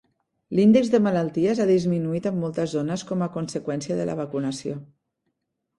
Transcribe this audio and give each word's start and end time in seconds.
L'índex 0.59 0.87
de 0.93 1.01
malalties 1.07 1.61
ha 1.61 1.67
disminuït 1.73 2.31
en 2.31 2.41
moltes 2.45 2.75
zones 2.75 3.05
com 3.11 3.23
a 3.27 3.29
conseqüència 3.39 4.01
de 4.03 4.11
la 4.13 4.19
vacunació. 4.23 4.85